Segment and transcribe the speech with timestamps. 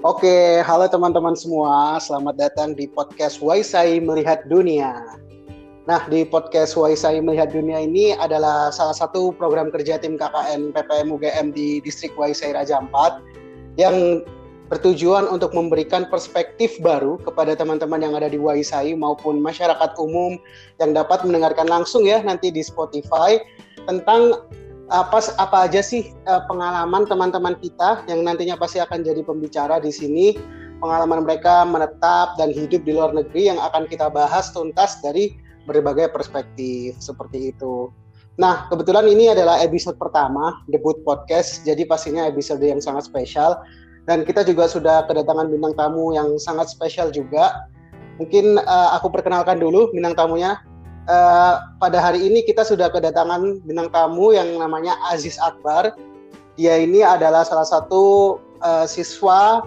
[0.00, 2.00] Oke, halo teman-teman semua.
[2.00, 4.96] Selamat datang di podcast Waisai Melihat Dunia.
[5.84, 11.12] Nah, di podcast Waisai Melihat Dunia ini adalah salah satu program kerja tim KKN PPM
[11.12, 13.20] UGM di Distrik Waisai Raja Ampat
[13.76, 14.24] yang
[14.72, 20.40] bertujuan untuk memberikan perspektif baru kepada teman-teman yang ada di Waisai maupun masyarakat umum
[20.80, 23.36] yang dapat mendengarkan langsung ya nanti di Spotify
[23.84, 24.48] tentang
[24.90, 29.94] apa apa aja sih uh, pengalaman teman-teman kita yang nantinya pasti akan jadi pembicara di
[29.94, 30.34] sini
[30.82, 36.10] pengalaman mereka menetap dan hidup di luar negeri yang akan kita bahas tuntas dari berbagai
[36.10, 37.92] perspektif seperti itu.
[38.40, 43.60] Nah, kebetulan ini adalah episode pertama debut podcast, jadi pastinya episode yang sangat spesial
[44.08, 47.68] dan kita juga sudah kedatangan bintang tamu yang sangat spesial juga.
[48.16, 50.60] Mungkin uh, aku perkenalkan dulu bintang tamunya
[51.08, 55.94] uh, pada hari ini kita sudah kedatangan bintang tamu yang namanya Aziz Akbar.
[56.60, 59.64] Dia ini adalah salah satu uh, siswa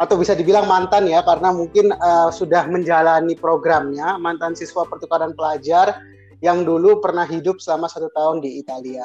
[0.00, 6.00] atau bisa dibilang mantan ya karena mungkin uh, sudah menjalani programnya mantan siswa pertukaran pelajar
[6.40, 9.04] yang dulu pernah hidup selama satu tahun di Italia.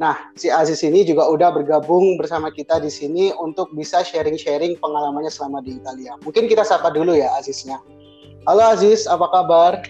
[0.00, 5.28] Nah, si Aziz ini juga udah bergabung bersama kita di sini untuk bisa sharing-sharing pengalamannya
[5.28, 6.16] selama di Italia.
[6.24, 7.78] Mungkin kita sapa dulu ya Aziznya.
[8.48, 9.84] Halo Aziz, apa kabar?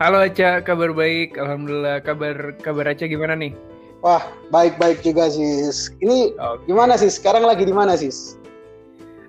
[0.00, 1.36] Halo Aca, kabar baik.
[1.36, 2.00] Alhamdulillah.
[2.00, 3.52] Kabar kabar Aca gimana nih?
[4.00, 5.92] Wah, baik-baik juga sis.
[6.00, 6.72] Ini okay.
[6.72, 7.12] gimana sih?
[7.12, 8.40] Sekarang lagi di mana sis?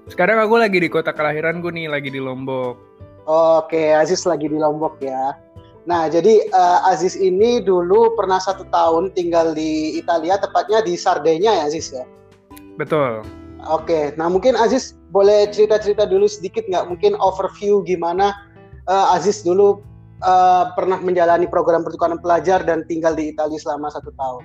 [0.08, 2.80] Sekarang aku lagi di kota kelahiranku nih, lagi di Lombok.
[3.28, 5.36] Oke, Aziz lagi di Lombok ya.
[5.84, 11.52] Nah, jadi uh, Aziz ini dulu pernah satu tahun tinggal di Italia, tepatnya di Sardinia
[11.52, 12.08] ya Aziz ya?
[12.80, 13.28] Betul.
[13.68, 16.88] Oke, nah mungkin Aziz boleh cerita-cerita dulu sedikit nggak?
[16.96, 18.32] Mungkin overview gimana
[18.88, 19.91] uh, Aziz dulu
[20.24, 24.44] uh, pernah menjalani program pertukaran pelajar dan tinggal di Italia selama satu tahun.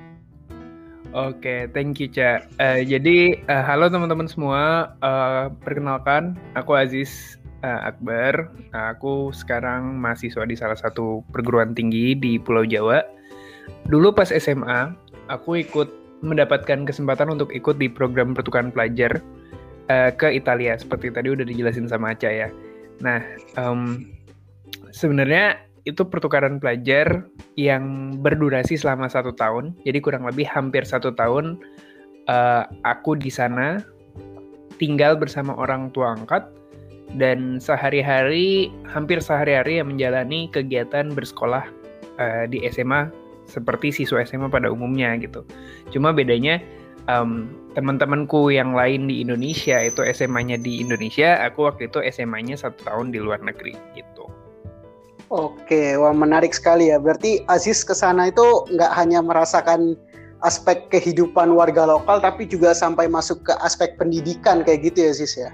[1.16, 2.44] Oke, okay, thank you, Ca.
[2.60, 4.92] Uh, jadi, uh, halo teman-teman semua.
[5.00, 8.52] Uh, perkenalkan, aku Aziz uh, Akbar.
[8.76, 13.00] Uh, aku sekarang mahasiswa di salah satu perguruan tinggi di Pulau Jawa.
[13.88, 14.92] Dulu pas SMA,
[15.32, 15.88] aku ikut
[16.20, 19.22] mendapatkan kesempatan untuk ikut di program pertukaran pelajar
[19.88, 20.76] uh, ke Italia.
[20.76, 22.48] Seperti tadi udah dijelasin sama Aca ya.
[23.00, 23.24] Nah,
[23.56, 24.04] um,
[24.92, 27.24] sebenarnya itu pertukaran pelajar
[27.54, 29.72] yang berdurasi selama satu tahun.
[29.86, 31.62] Jadi kurang lebih hampir satu tahun
[32.26, 33.80] uh, aku di sana
[34.76, 36.50] tinggal bersama orang tua angkat
[37.14, 41.64] dan sehari-hari hampir sehari-hari yang menjalani kegiatan bersekolah
[42.18, 43.08] uh, di SMA
[43.46, 45.46] seperti siswa SMA pada umumnya gitu.
[45.94, 46.58] Cuma bedanya
[47.06, 47.46] um,
[47.78, 53.14] teman-temanku yang lain di Indonesia itu SMA-nya di Indonesia, aku waktu itu SMA-nya satu tahun
[53.14, 54.15] di luar negeri gitu.
[55.26, 57.02] Oke, wah menarik sekali ya.
[57.02, 59.98] Berarti Aziz ke sana itu nggak hanya merasakan
[60.46, 65.32] aspek kehidupan warga lokal, tapi juga sampai masuk ke aspek pendidikan kayak gitu ya Aziz
[65.34, 65.50] ya?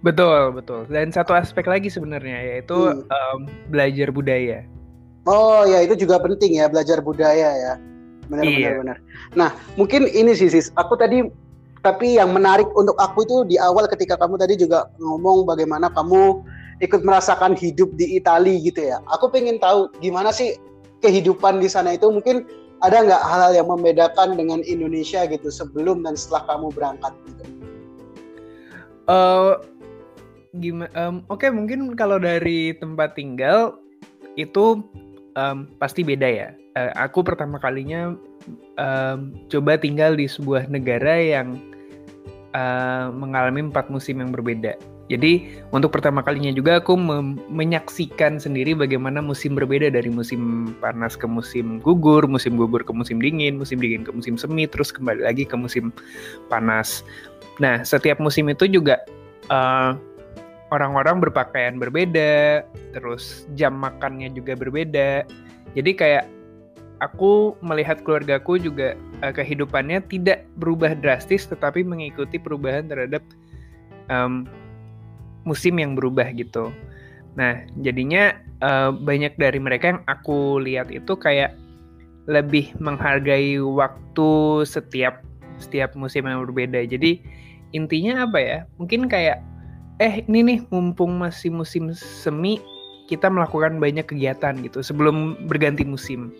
[0.00, 0.88] Betul, betul.
[0.88, 3.06] Dan satu aspek lagi sebenarnya yaitu hmm.
[3.06, 4.64] um, belajar budaya.
[5.28, 7.72] Oh ya, itu juga penting ya belajar budaya ya.
[8.26, 8.56] Benar, iya.
[8.56, 8.98] benar, benar.
[9.36, 10.72] Nah, mungkin ini sih, Sis.
[10.74, 11.22] Aku tadi
[11.82, 16.40] tapi yang menarik untuk aku itu di awal ketika kamu tadi juga ngomong bagaimana kamu
[16.80, 19.02] ikut merasakan hidup di Italia gitu ya.
[19.12, 20.56] Aku pengen tahu gimana sih
[21.02, 22.46] kehidupan di sana itu mungkin
[22.82, 27.42] ada nggak hal-hal yang membedakan dengan Indonesia gitu sebelum dan setelah kamu berangkat gitu?
[29.10, 29.58] Uh?
[30.52, 33.80] Um, Oke okay, mungkin kalau dari tempat tinggal
[34.36, 34.84] itu
[35.36, 36.48] um, pasti beda ya.
[36.76, 38.16] Uh, aku pertama kalinya
[38.76, 41.56] um, coba tinggal di sebuah negara yang
[42.52, 44.76] uh, mengalami empat musim yang berbeda.
[45.10, 46.94] Jadi untuk pertama kalinya juga aku
[47.50, 53.18] menyaksikan sendiri bagaimana musim berbeda dari musim panas ke musim gugur, musim gugur ke musim
[53.18, 55.90] dingin, musim dingin ke musim semi, terus kembali lagi ke musim
[56.46, 57.02] panas.
[57.58, 59.02] Nah setiap musim itu juga
[59.50, 59.90] eh,
[60.72, 62.64] orang-orang berpakaian berbeda,
[62.96, 65.28] terus jam makannya juga berbeda.
[65.76, 66.24] Jadi kayak
[67.04, 73.20] aku melihat keluargaku juga uh, kehidupannya tidak berubah drastis, tetapi mengikuti perubahan terhadap
[74.08, 74.48] um,
[75.42, 76.70] musim yang berubah gitu.
[77.34, 81.56] Nah, jadinya uh, banyak dari mereka yang aku lihat itu kayak
[82.30, 85.24] lebih menghargai waktu setiap
[85.58, 86.84] setiap musim yang berbeda.
[86.86, 87.22] Jadi
[87.74, 88.58] intinya apa ya?
[88.78, 89.42] Mungkin kayak
[90.02, 92.58] eh ini nih mumpung masih musim semi
[93.10, 96.32] kita melakukan banyak kegiatan gitu sebelum berganti musim.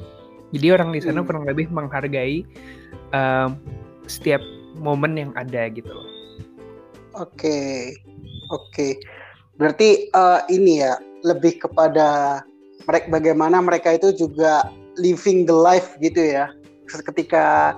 [0.52, 1.26] Jadi orang di sana hmm.
[1.28, 2.44] kurang lebih menghargai
[3.16, 3.48] uh,
[4.04, 4.40] setiap
[4.76, 6.08] momen yang ada gitu loh.
[7.16, 7.92] Oke.
[8.52, 9.00] Oke,
[9.56, 12.40] berarti uh, ini ya lebih kepada
[12.84, 14.68] mereka bagaimana mereka itu juga
[15.00, 16.52] living the life gitu ya.
[16.84, 17.72] Ketika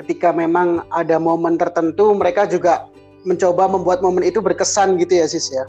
[0.00, 2.88] ketika memang ada momen tertentu mereka juga
[3.28, 5.68] mencoba membuat momen itu berkesan gitu ya sis ya.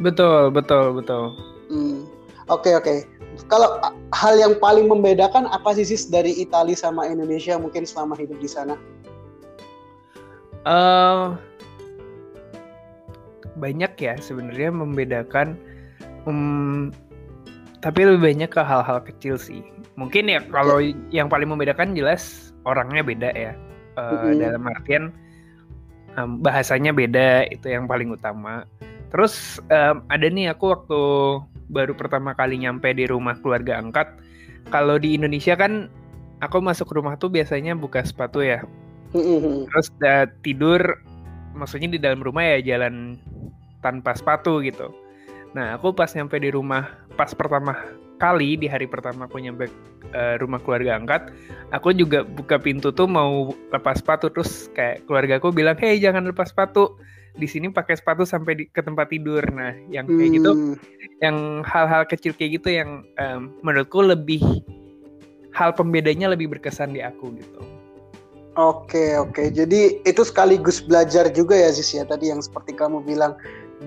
[0.00, 1.36] Betul betul betul.
[1.68, 2.08] Hmm.
[2.48, 2.84] Oke okay, oke.
[2.84, 2.98] Okay.
[3.48, 3.80] Kalau
[4.12, 8.48] hal yang paling membedakan apa sih sis dari Italia sama Indonesia mungkin selama hidup di
[8.48, 8.76] sana?
[10.62, 11.34] Uh,
[13.58, 15.56] banyak ya sebenarnya membedakan.
[16.24, 16.94] Um,
[17.82, 19.60] tapi lebih banyak ke hal-hal kecil sih.
[19.98, 20.78] Mungkin ya kalau
[21.10, 23.52] yang paling membedakan jelas orangnya beda ya.
[23.98, 24.38] Uh, mm-hmm.
[24.40, 25.04] Dalam artian
[26.16, 28.64] um, bahasanya beda itu yang paling utama.
[29.12, 31.00] Terus um, ada nih aku waktu
[31.68, 34.08] baru pertama kali nyampe di rumah keluarga angkat.
[34.70, 35.90] Kalau di Indonesia kan
[36.40, 38.64] aku masuk rumah tuh biasanya buka sepatu ya.
[39.12, 39.68] Mm-hmm.
[39.68, 40.80] Terus uh, tidur,
[41.52, 43.16] maksudnya di dalam rumah ya jalan
[43.84, 44.92] tanpa sepatu gitu.
[45.52, 47.76] Nah, aku pas nyampe di rumah, pas pertama
[48.16, 49.66] kali di hari pertama aku nyampe
[50.14, 51.34] uh, rumah keluarga angkat,
[51.74, 56.24] aku juga buka pintu tuh mau lepas sepatu terus kayak keluarga aku bilang, "Hei, jangan
[56.30, 56.96] lepas sepatu.
[57.32, 60.72] Di sini pakai sepatu sampai di, ke tempat tidur." Nah, yang kayak gitu, hmm.
[60.78, 64.40] gitu, yang hal-hal kecil kayak gitu yang um, menurutku lebih
[65.52, 67.60] hal pembedanya lebih berkesan di aku gitu.
[68.52, 69.48] Oke, oke.
[69.48, 72.04] Jadi itu sekaligus belajar juga ya Zis ya.
[72.04, 73.32] Tadi yang seperti kamu bilang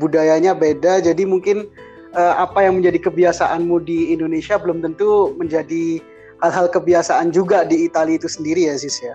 [0.02, 1.06] budayanya beda.
[1.06, 1.70] Jadi mungkin
[2.18, 6.02] uh, apa yang menjadi kebiasaanmu di Indonesia belum tentu menjadi
[6.42, 9.14] hal-hal kebiasaan juga di Italia itu sendiri ya Sis ya?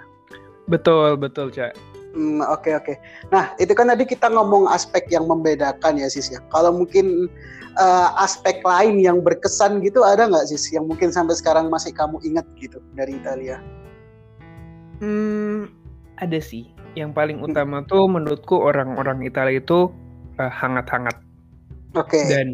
[0.70, 1.74] Betul betul cak.
[2.14, 2.94] Hmm, oke okay, oke.
[2.94, 2.96] Okay.
[3.30, 6.38] nah itu kan tadi kita ngomong aspek yang membedakan ya Sis ya.
[6.54, 7.26] Kalau mungkin
[7.74, 12.22] uh, aspek lain yang berkesan gitu ada nggak Sis yang mungkin sampai sekarang masih kamu
[12.22, 13.58] ingat gitu dari Italia
[15.00, 15.68] hmm
[16.20, 19.88] ada sih yang paling utama tuh menurutku orang-orang Italia itu
[20.36, 21.16] uh, hangat-hangat.
[21.96, 22.18] Oke.
[22.18, 22.24] Okay.
[22.28, 22.48] Dan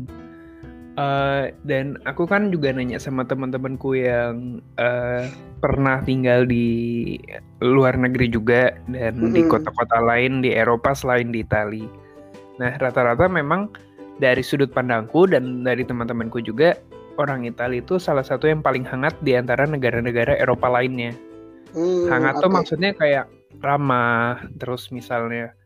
[1.00, 5.24] uh, dan aku kan juga nanya sama teman-temanku yang uh,
[5.60, 7.16] pernah tinggal di
[7.64, 9.34] luar negeri juga dan mm -hmm.
[9.34, 11.88] di kota-kota lain di Eropa selain di Italia.
[12.56, 13.68] Nah, rata-rata memang
[14.16, 16.76] dari sudut pandangku dan dari teman-temanku juga
[17.20, 21.12] orang Italia itu salah satu yang paling hangat di antara negara-negara Eropa lainnya.
[21.74, 22.42] Hmm, hangat okay.
[22.42, 23.26] tuh maksudnya kayak
[23.58, 25.56] ramah, terus misalnya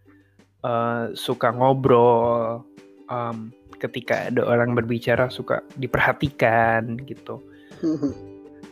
[0.64, 2.64] uh, suka ngobrol
[3.10, 7.40] um, ketika ada orang berbicara suka diperhatikan gitu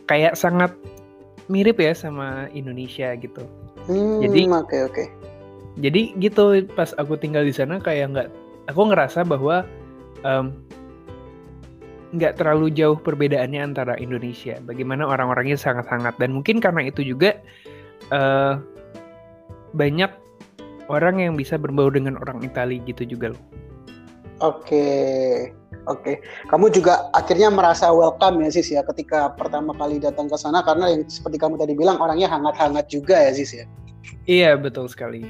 [0.09, 0.71] kayak sangat
[1.49, 3.41] mirip ya sama Indonesia gitu
[3.89, 5.07] hmm, jadi oke okay, oke okay.
[5.81, 8.29] jadi gitu pas aku tinggal di sana kayak nggak
[8.69, 9.65] aku ngerasa bahwa
[12.09, 17.37] nggak terlalu jauh perbedaannya antara Indonesia bagaimana orang-orangnya sangat hangat dan mungkin karena itu juga
[18.09, 18.57] uh,
[19.77, 20.09] banyak
[20.89, 23.43] orang yang bisa berbau dengan orang Italia gitu juga loh.
[24.39, 24.87] Oke,
[25.85, 26.23] oke.
[26.47, 30.95] Kamu juga akhirnya merasa welcome ya Sis ya ketika pertama kali datang ke sana karena
[30.95, 33.65] yang seperti kamu tadi bilang orangnya hangat-hangat juga ya Sis ya.
[34.25, 35.27] Iya betul sekali.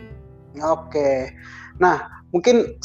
[0.62, 1.34] Oke.
[1.82, 2.78] Nah mungkin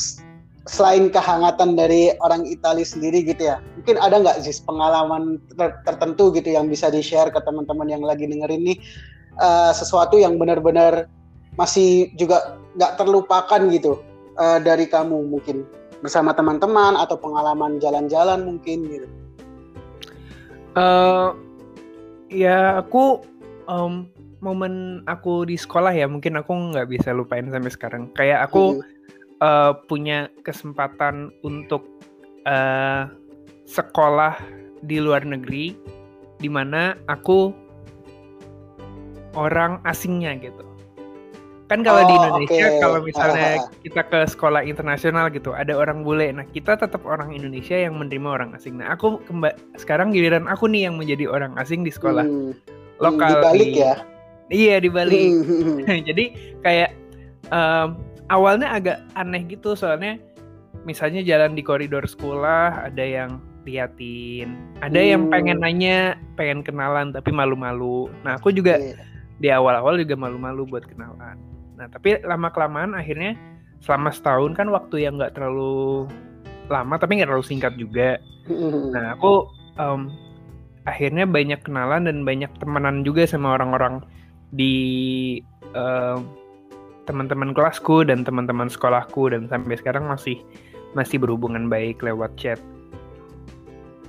[0.65, 6.33] selain kehangatan dari orang Italia sendiri gitu ya, mungkin ada nggak sih pengalaman ter tertentu
[6.33, 8.79] gitu yang bisa di share ke teman-teman yang lagi dengerin nih
[9.37, 11.05] uh, sesuatu yang benar-benar
[11.61, 14.01] masih juga nggak terlupakan gitu
[14.41, 15.69] uh, dari kamu mungkin
[16.01, 19.09] bersama teman-teman atau pengalaman jalan-jalan mungkin gitu?
[20.75, 21.37] Uh,
[22.33, 23.23] ya aku
[23.71, 24.09] um,
[24.43, 28.03] momen aku di sekolah ya mungkin aku nggak bisa lupain sampai sekarang.
[28.13, 28.94] Kayak aku hmm.
[29.45, 31.85] Uh, punya kesempatan untuk
[32.49, 33.13] uh,
[33.69, 34.41] sekolah
[34.81, 35.77] di luar negeri,
[36.41, 37.53] di mana aku
[39.37, 40.65] orang asingnya gitu
[41.65, 42.81] kan kalau oh, di Indonesia okay.
[42.81, 47.73] kalau misalnya kita ke sekolah internasional gitu ada orang bule nah kita tetap orang Indonesia
[47.73, 51.81] yang menerima orang asing nah aku kemba sekarang giliran aku nih yang menjadi orang asing
[51.81, 52.53] di sekolah hmm.
[53.01, 53.95] lokal dibalik di, ya
[54.53, 56.05] iya dibalik hmm.
[56.13, 56.25] jadi
[56.61, 56.91] kayak
[57.49, 57.97] um,
[58.29, 60.21] awalnya agak aneh gitu soalnya
[60.85, 65.11] misalnya jalan di koridor sekolah ada yang liatin ada hmm.
[65.11, 65.99] yang pengen nanya
[66.37, 69.01] pengen kenalan tapi malu-malu nah aku juga yeah.
[69.41, 71.41] di awal-awal juga malu-malu buat kenalan
[71.75, 73.35] Nah, tapi lama-kelamaan akhirnya
[73.83, 76.09] selama setahun kan waktu yang nggak terlalu
[76.73, 78.17] lama tapi nggak terlalu singkat juga.
[78.95, 80.09] Nah, aku um,
[80.87, 84.01] akhirnya banyak kenalan dan banyak temenan juga sama orang-orang
[84.55, 84.75] di
[85.75, 86.23] uh,
[87.05, 90.41] teman-teman kelasku dan teman-teman sekolahku dan sampai sekarang masih
[90.93, 92.61] masih berhubungan baik lewat chat.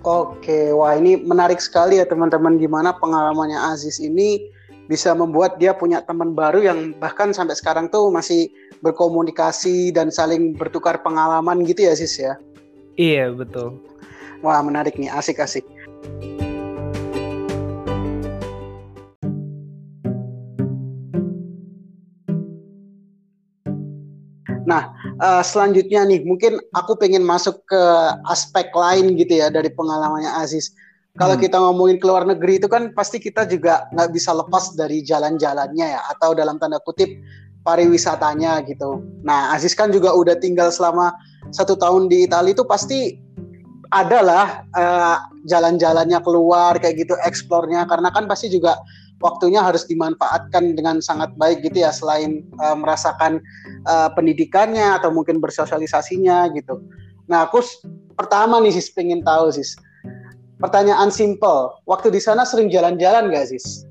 [0.06, 4.38] Oke, wah ini menarik sekali ya teman-teman gimana pengalamannya Aziz ini
[4.86, 8.54] bisa membuat dia punya teman baru yang bahkan sampai sekarang tuh masih
[8.86, 12.38] berkomunikasi dan saling bertukar pengalaman gitu ya sis ya?
[13.02, 13.82] Iya betul.
[14.46, 15.66] Wah menarik nih asik-asik
[25.20, 27.82] uh, selanjutnya nih, mungkin aku pengen masuk ke
[28.28, 30.72] aspek lain gitu ya dari pengalamannya Aziz.
[31.16, 31.44] Kalau hmm.
[31.48, 35.96] kita ngomongin ke luar negeri itu kan pasti kita juga nggak bisa lepas dari jalan-jalannya
[35.96, 37.08] ya, atau dalam tanda kutip
[37.64, 39.02] pariwisatanya gitu.
[39.26, 41.16] Nah, Aziz kan juga udah tinggal selama
[41.50, 43.18] satu tahun di Italia itu pasti
[43.94, 45.18] adalah uh,
[45.48, 48.76] jalan-jalannya keluar kayak gitu, eksplornya karena kan pasti juga
[49.26, 53.42] waktunya harus dimanfaatkan dengan sangat baik gitu ya selain uh, merasakan
[53.90, 56.78] uh, pendidikannya atau mungkin bersosialisasinya gitu.
[57.26, 57.66] Nah aku
[58.14, 59.74] pertama nih sis pengen tahu sis
[60.62, 63.90] pertanyaan simple waktu di sana sering jalan-jalan gak sis?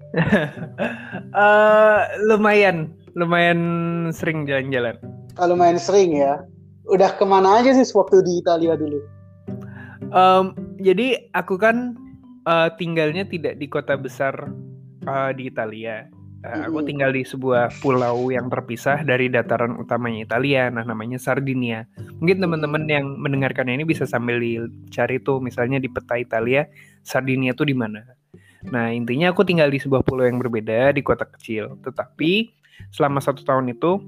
[1.34, 3.60] uh, lumayan lumayan
[4.14, 4.94] sering jalan-jalan.
[5.34, 6.42] Kalau lumayan sering ya.
[6.84, 9.00] Udah ke mana aja sih waktu di Italia dulu?
[10.12, 11.96] Um, jadi aku kan
[12.44, 14.36] uh, tinggalnya tidak di kota besar
[15.06, 16.08] uh, di Italia.
[16.44, 21.88] Uh, aku tinggal di sebuah pulau yang terpisah dari dataran utamanya Italia, nah namanya Sardinia.
[22.20, 26.68] Mungkin teman-teman yang mendengarkan ini bisa sambil dicari tuh, misalnya di peta Italia,
[27.00, 28.04] Sardinia tuh di mana.
[28.68, 32.52] Nah intinya aku tinggal di sebuah pulau yang berbeda di kota kecil, tetapi
[32.92, 34.00] selama satu tahun itu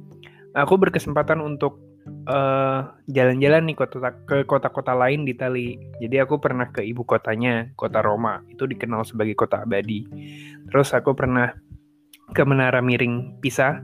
[0.53, 1.86] aku berkesempatan untuk
[2.27, 5.79] jalan jalan-jalan nih kota ke kota-kota lain di Itali.
[6.03, 8.43] Jadi aku pernah ke ibu kotanya, kota Roma.
[8.51, 10.03] Itu dikenal sebagai kota abadi.
[10.67, 11.55] Terus aku pernah
[12.35, 13.83] ke Menara Miring Pisa.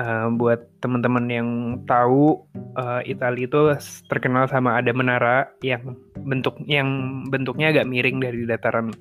[0.00, 1.48] Uh, buat teman-teman yang
[1.84, 2.40] tahu
[2.72, 3.60] uh, Italia itu
[4.08, 5.92] terkenal sama ada menara yang
[6.24, 8.96] bentuk yang bentuknya agak miring dari dataran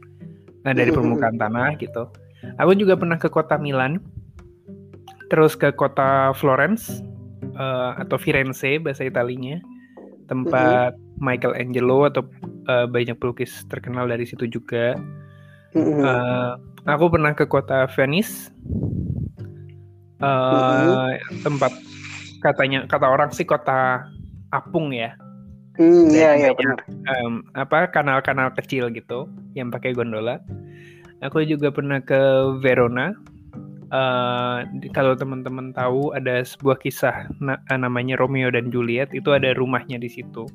[0.67, 2.03] nah, dari permukaan tanah gitu.
[2.59, 4.03] Aku juga pernah ke kota Milan,
[5.31, 6.99] terus ke kota Florence
[7.59, 9.59] uh, atau Firenze bahasa Italinya,
[10.31, 11.19] tempat mm-hmm.
[11.19, 12.23] Michelangelo atau
[12.71, 14.95] uh, banyak pelukis terkenal dari situ juga.
[15.75, 16.01] Mm-hmm.
[16.01, 16.53] Uh,
[16.87, 18.49] aku pernah ke kota Venice,
[20.23, 21.43] uh, mm-hmm.
[21.43, 21.75] tempat
[22.39, 24.07] katanya kata orang sih kota
[24.55, 25.13] apung ya.
[25.79, 26.83] Hmm, iya iya benar.
[27.07, 30.43] Um, apa kanal-kanal kecil gitu yang pakai gondola.
[31.23, 32.19] Aku juga pernah ke
[32.59, 33.15] Verona.
[33.89, 39.97] Uh, kalau teman-teman tahu ada sebuah kisah na namanya Romeo dan Juliet itu ada rumahnya
[39.97, 40.45] di situ,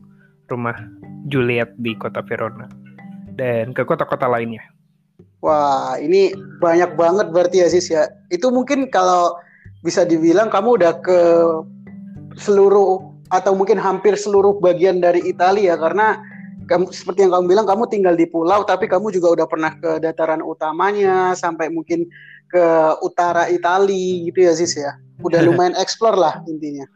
[0.47, 0.79] rumah
[1.27, 2.71] Juliet di kota Verona
[3.35, 4.63] dan ke kota-kota lainnya.
[5.43, 8.09] Wah, ini banyak banget berarti ya Sis ya.
[8.31, 9.37] Itu mungkin kalau
[9.85, 11.21] bisa dibilang kamu udah ke
[12.41, 16.23] seluruh atau mungkin hampir seluruh bagian dari Italia karena
[16.65, 20.01] kamu seperti yang kamu bilang kamu tinggal di pulau tapi kamu juga udah pernah ke
[20.01, 22.09] dataran utamanya sampai mungkin
[22.49, 22.67] ke
[23.03, 24.93] utara Italia gitu ya Sis ya.
[25.23, 26.87] Udah lumayan explore lah intinya.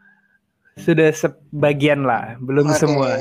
[0.79, 2.79] Sudah sebagian lah, belum okay.
[2.79, 3.11] semua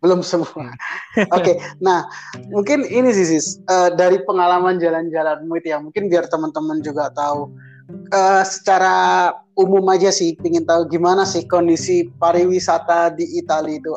[0.00, 0.48] belum semua.
[0.56, 1.56] Oke, okay.
[1.78, 2.08] nah
[2.48, 7.52] mungkin ini sih sis uh, dari pengalaman jalan-jalanmu itu ya mungkin biar teman-teman juga tahu
[8.10, 13.92] uh, secara umum aja sih, ingin tahu gimana sih kondisi pariwisata di Italia itu.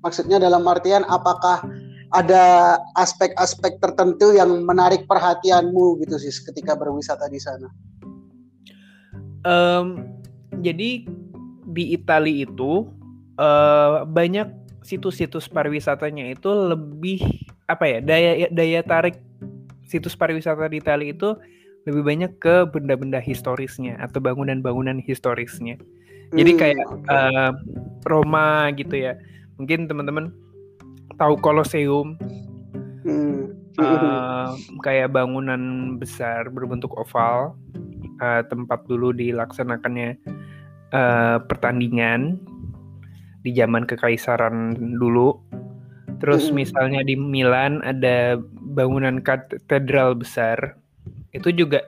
[0.00, 1.64] Maksudnya dalam artian apakah
[2.10, 7.68] ada aspek-aspek tertentu yang menarik perhatianmu gitu sih ketika berwisata di sana?
[9.46, 10.18] Um,
[10.60, 11.06] jadi
[11.70, 12.90] di Italia itu
[13.38, 14.50] uh, banyak
[14.82, 17.22] situs-situs pariwisatanya itu lebih
[17.70, 19.22] apa ya daya daya tarik
[19.86, 21.38] situs pariwisata di Italia itu
[21.88, 25.80] lebih banyak ke benda-benda historisnya atau bangunan-bangunan historisnya.
[26.30, 27.10] Jadi hmm, kayak okay.
[27.10, 27.50] uh,
[28.06, 29.16] Roma gitu ya.
[29.60, 30.32] Mungkin teman-teman
[31.20, 32.16] tahu Colosseum.
[33.04, 33.52] Hmm.
[33.76, 37.52] Uh, kayak bangunan besar berbentuk oval
[38.24, 40.16] uh, tempat dulu dilaksanakannya
[40.96, 42.40] uh, pertandingan
[43.44, 45.36] di zaman kekaisaran dulu.
[46.20, 48.36] Terus misalnya di Milan ada
[48.76, 50.76] bangunan katedral besar.
[51.32, 51.84] Itu juga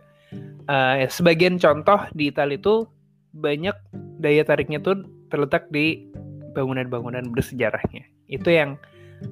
[0.68, 2.88] uh, sebagian contoh di Italia itu
[3.32, 3.76] banyak
[4.20, 6.11] daya tariknya tuh terletak di
[6.52, 8.04] bangunan-bangunan bersejarahnya.
[8.28, 8.80] Itu yang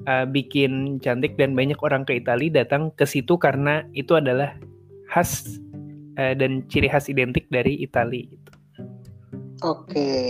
[0.09, 4.57] uh, bikin cantik dan banyak orang ke Italia datang ke situ karena itu adalah
[5.09, 5.61] khas
[6.17, 8.25] uh, dan ciri khas identik dari Italia.
[8.27, 8.51] Gitu.
[9.61, 9.93] Oke.
[9.93, 10.29] Okay.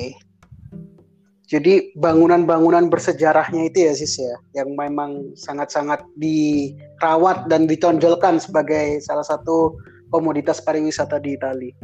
[1.51, 9.27] Jadi bangunan-bangunan bersejarahnya itu ya sis ya, yang memang sangat-sangat dirawat dan ditonjolkan sebagai salah
[9.27, 9.75] satu
[10.15, 11.75] komoditas pariwisata di Italia.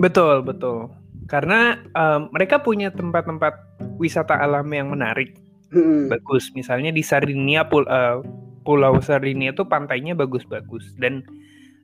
[0.00, 0.88] Betul betul,
[1.34, 3.58] karena um, mereka punya tempat-tempat
[3.98, 5.34] wisata alam yang menarik,
[5.74, 6.06] hmm.
[6.06, 6.54] bagus.
[6.54, 8.22] Misalnya di Sardinia, pul uh,
[8.62, 11.26] Pulau Sardinia itu pantainya bagus-bagus dan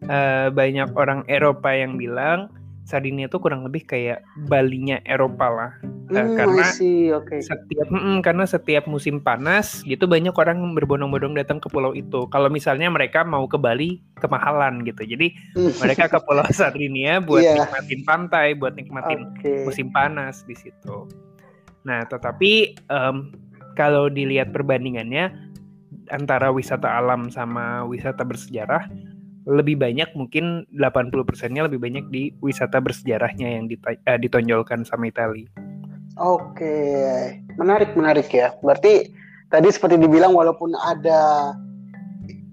[0.07, 2.47] uh, banyak orang Eropa yang bilang
[2.91, 5.71] Sardinia itu kurang lebih kayak Balinya Eropa lah.
[6.11, 6.67] Uh, Hmm, karena.
[7.15, 7.39] Oke.
[7.39, 12.27] setiap mm, karena setiap musim panas gitu banyak orang berbondong-bondong datang ke pulau itu.
[12.35, 15.07] Kalau misalnya mereka mau ke Bali kemahalan gitu.
[15.07, 17.63] Jadi Hmm, mereka ke Pulau Sardinia buat Iya.
[17.63, 19.63] nikmatin pantai, buat nikmatin Oke.
[19.63, 21.07] musim panas di situ.
[21.87, 23.17] Nah, tetapi em,
[23.79, 25.31] kalau dilihat perbandingannya
[26.11, 28.91] antara wisata alam sama wisata bersejarah,
[29.51, 35.51] lebih banyak mungkin 80%-nya lebih banyak di wisata bersejarahnya yang eh, ditonjolkan sama Itali.
[36.15, 36.79] Oke,
[37.59, 38.55] menarik menarik ya.
[38.63, 39.11] Berarti
[39.51, 41.51] tadi seperti dibilang walaupun ada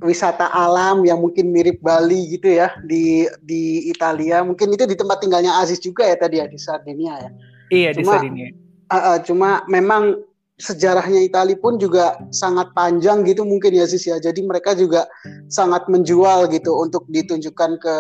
[0.02, 5.22] wisata alam yang mungkin mirip Bali gitu ya di di Italia, mungkin itu di tempat
[5.22, 7.30] tinggalnya Aziz juga ya tadi ya di Sardinia ya.
[7.70, 8.50] Iya di Cuma- Sardinia.
[8.88, 10.16] Ah, ah, cuma memang
[10.58, 14.18] sejarahnya Italia pun juga sangat panjang gitu mungkin ya Aziz ya.
[14.18, 15.06] Jadi mereka juga
[15.54, 17.96] sangat menjual gitu untuk ditunjukkan ke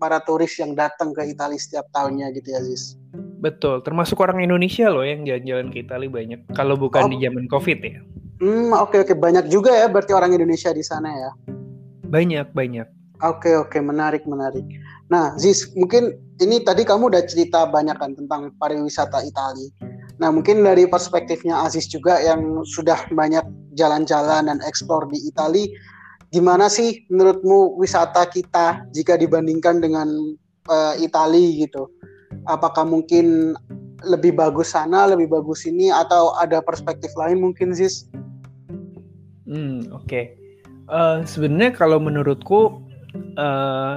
[0.00, 2.96] para turis yang datang ke Italia setiap tahunnya gitu ya Aziz.
[3.38, 6.40] Betul, termasuk orang Indonesia loh yang jalan-jalan ke Italia banyak.
[6.56, 7.10] Kalau bukan Oh.
[7.12, 8.00] di zaman Covid ya.
[8.40, 11.30] Hmm, oke oke banyak juga ya berarti orang Indonesia di sana ya.
[12.08, 12.88] Banyak, banyak.
[13.20, 14.64] Oke oke menarik menarik.
[15.12, 19.68] Nah Ziz mungkin ini tadi kamu udah cerita banyak kan tentang pariwisata Italia.
[20.18, 23.42] Nah mungkin dari perspektifnya Aziz juga yang sudah banyak
[23.78, 25.70] jalan-jalan dan eksplor di Italia,
[26.34, 30.34] gimana sih menurutmu wisata kita jika dibandingkan dengan
[30.66, 31.86] eh, Italia gitu?
[32.50, 33.54] Apakah mungkin
[34.06, 38.06] lebih bagus sana, lebih bagus ini, atau ada perspektif lain mungkin Ziz?
[39.46, 40.20] Hmm, oke.
[40.88, 42.82] Eh, Sebenarnya kalau menurutku
[43.38, 43.96] eh,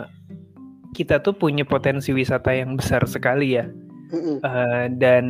[0.94, 3.66] kita tuh punya potensi wisata yang besar sekali ya.
[4.14, 5.26] Eh, dan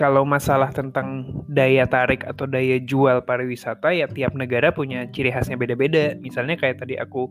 [0.00, 5.60] kalau masalah tentang daya tarik atau daya jual pariwisata ya tiap negara punya ciri khasnya
[5.60, 6.16] beda-beda.
[6.18, 7.28] Misalnya kayak tadi aku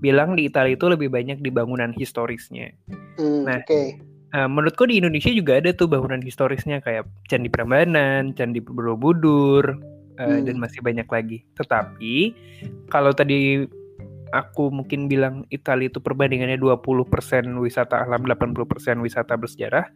[0.00, 2.72] bilang di Italia itu lebih banyak di bangunan historisnya.
[3.18, 4.00] Hmm, Nah, Oke.
[4.36, 9.80] Eh, menurutku di Indonesia juga ada tuh bangunan historisnya kayak Candi Prambanan, Candi Borobudur,
[10.18, 10.44] eh, Hmm.
[10.44, 11.38] dan masih banyak lagi.
[11.56, 12.14] Tetapi
[12.90, 13.64] kalau tadi
[14.34, 19.88] aku mungkin bilang Italia itu perbandingannya 20% wisata alam, 80% wisata bersejarah.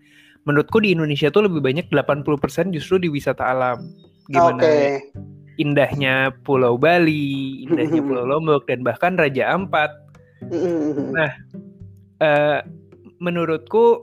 [0.48, 3.92] Menurutku di Indonesia tuh lebih banyak 80% justru di wisata alam.
[4.30, 5.12] Gimana Oke.
[5.60, 9.90] indahnya Pulau Bali, indahnya Pulau Lombok dan bahkan Raja Ampat.
[11.12, 11.30] Nah,
[12.24, 12.64] eh,
[13.20, 14.00] menurutku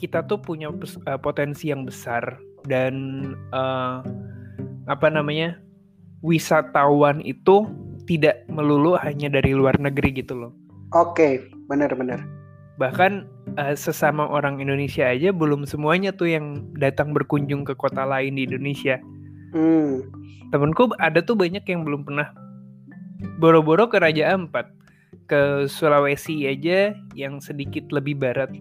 [0.00, 3.20] kita tuh punya eh, potensi yang besar dan
[3.52, 3.96] eh,
[4.88, 5.60] apa namanya
[6.24, 7.68] wisatawan itu
[8.06, 10.52] tidak melulu hanya dari luar negeri gitu loh.
[10.96, 12.24] Oke, benar-benar.
[12.76, 13.26] Bahkan
[13.58, 18.48] eh, sesama orang Indonesia aja belum semuanya tuh yang datang berkunjung ke kota lain di
[18.48, 19.00] Indonesia.
[19.52, 20.08] Hmm.
[20.52, 22.32] Temenku ada tuh banyak yang belum pernah
[23.40, 24.68] boro-boro ke Raja Ampat,
[25.28, 28.52] ke Sulawesi aja yang sedikit lebih barat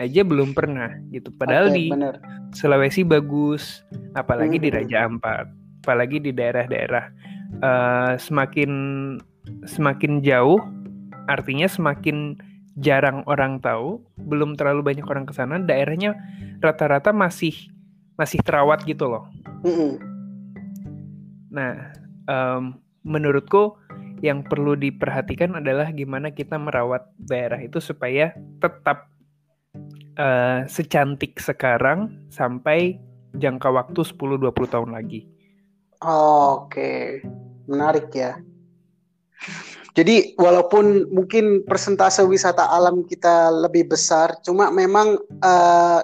[0.00, 1.30] aja belum pernah gitu.
[1.34, 2.16] Padahal Oke, di benar.
[2.56, 3.84] Sulawesi bagus,
[4.18, 4.78] apalagi di Hmm.
[4.82, 5.46] Raja Ampat,
[5.86, 7.04] apalagi di daerah-daerah
[7.62, 8.70] eh, semakin
[9.66, 10.62] semakin jauh,
[11.26, 12.38] artinya semakin
[12.80, 16.16] jarang orang tahu, belum terlalu banyak orang ke sana, daerahnya
[16.64, 17.52] rata-rata masih
[18.16, 19.24] masih terawat gitu loh.
[19.64, 19.96] Mm-mm.
[21.52, 21.92] Nah,
[22.28, 23.76] em, menurutku
[24.20, 29.08] yang perlu diperhatikan adalah gimana kita merawat daerah itu supaya tetap
[30.20, 33.00] eh, secantik sekarang sampai
[33.36, 35.24] jangka waktu 10-20 tahun lagi.
[36.04, 37.24] Oke,
[37.68, 38.40] menarik ya.
[39.98, 46.00] Jadi walaupun mungkin persentase wisata alam kita lebih besar, cuma memang eh,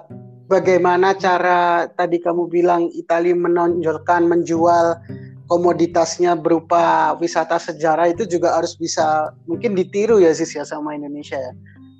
[0.51, 4.99] bagaimana cara tadi kamu bilang Italia menonjolkan, menjual
[5.47, 11.39] komoditasnya berupa wisata sejarah itu juga harus bisa mungkin ditiru ya Sis ya sama Indonesia
[11.39, 11.53] ya.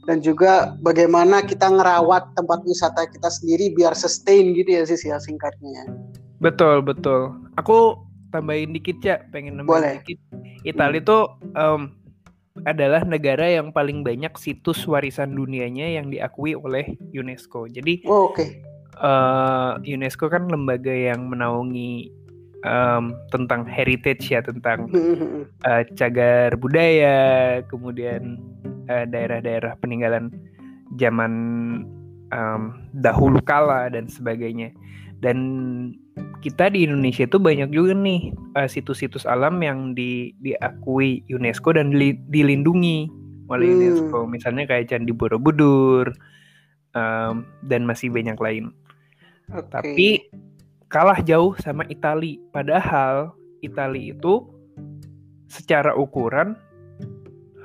[0.07, 5.19] Dan juga bagaimana kita ngerawat tempat wisata kita sendiri biar sustain gitu ya Sis ya
[5.19, 5.87] singkatnya.
[6.39, 7.35] Betul, betul.
[7.59, 9.95] Aku tambahin dikit ya, pengen nambahin Boleh.
[10.03, 10.19] dikit.
[10.67, 11.19] Italia itu
[11.55, 11.81] em,
[12.65, 17.69] adalah negara yang paling banyak situs warisan dunianya yang diakui oleh UNESCO.
[17.69, 18.61] Jadi Oh, Oke.
[18.97, 22.09] eh, UNESCO kan lembaga yang menaungi
[22.65, 24.89] em, tentang heritage ya, tentang
[25.63, 28.41] eh, cagar budaya, kemudian
[28.89, 30.33] eh, daerah-daerah peninggalan
[30.97, 31.33] zaman
[32.33, 32.61] em,
[32.97, 34.73] dahulu kala dan sebagainya.
[35.17, 35.37] Dan
[36.45, 41.89] kita di Indonesia itu banyak juga nih eh, situs-situs alam yang di, diakui UNESCO dan
[41.89, 43.09] dili- dilindungi
[43.49, 43.79] oleh Hmm.
[43.81, 44.19] UNESCO.
[44.29, 46.13] Misalnya kayak Candi Borobudur
[46.93, 48.69] em, dan masih banyak lain.
[49.53, 49.69] Oke.
[49.71, 50.07] Tapi
[50.87, 52.37] kalah jauh sama Itali.
[52.51, 54.45] Padahal Itali itu
[55.47, 56.59] secara ukuran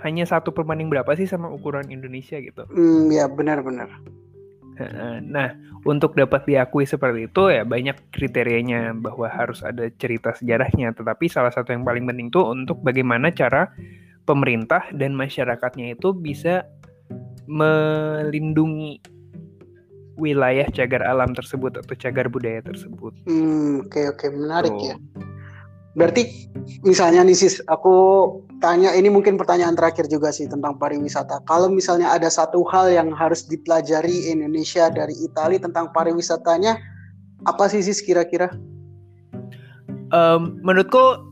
[0.02, 2.66] hanya satu perbanding berapa sih sama ukuran Indonesia gitu.
[2.70, 3.90] Hmm, ya benar-benar.
[5.22, 10.94] Nah, untuk dapat diakui seperti itu ya banyak kriterianya bahwa harus ada cerita sejarahnya.
[10.94, 13.68] Tetapi salah satu yang paling penting tuh untuk bagaimana cara
[14.22, 16.64] pemerintah dan masyarakatnya itu bisa
[17.50, 19.02] melindungi
[20.14, 23.16] wilayah cagar alam tersebut atau cagar budaya tersebut.
[23.26, 24.28] Hmm, oke okay, oke okay.
[24.30, 24.96] menarik so, ya.
[25.92, 26.48] Berarti
[26.80, 27.94] misalnya nih sis, aku
[28.64, 31.44] tanya ini mungkin pertanyaan terakhir juga sih tentang pariwisata.
[31.44, 36.80] Kalau misalnya ada satu hal yang harus dipelajari Indonesia dari Italia tentang pariwisatanya,
[37.44, 38.48] apa sih sis kira-kira?
[40.12, 41.28] Um, menurutku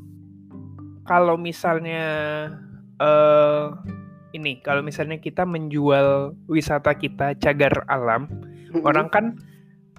[1.08, 2.04] kalau misalnya
[3.00, 3.72] uh,
[4.36, 8.84] ini, kalau misalnya kita menjual wisata kita cagar alam, mm-hmm.
[8.84, 9.24] orang kan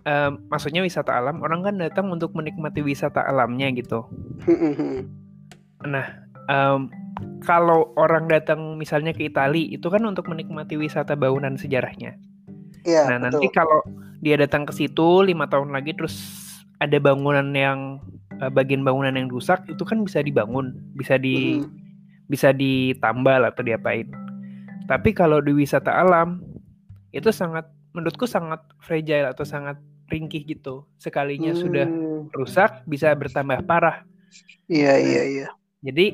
[0.06, 4.06] uh, maksudnya wisata alam orang kan datang untuk menikmati wisata alamnya gitu
[5.94, 6.06] nah
[6.50, 6.90] um,
[7.42, 12.18] kalau orang datang misalnya ke Italia itu kan untuk menikmati wisata bangunan sejarahnya
[12.86, 13.26] yeah, nah betul.
[13.42, 13.80] nanti kalau
[14.22, 16.16] dia datang ke situ lima tahun lagi terus
[16.82, 18.02] ada bangunan yang
[18.42, 21.70] uh, bagian bangunan yang rusak itu kan bisa dibangun bisa di hmm.
[22.30, 24.10] bisa ditambal atau diapain
[24.86, 26.42] tapi kalau di wisata alam
[27.12, 29.78] itu sangat menurutku sangat fragile atau sangat
[30.12, 30.84] ringkih gitu.
[31.00, 31.62] Sekalinya hmm.
[31.62, 31.88] sudah
[32.36, 34.04] rusak bisa bertambah parah.
[34.67, 35.47] Iya iya iya.
[35.82, 36.06] Jadi